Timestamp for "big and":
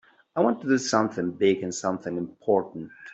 1.29-1.71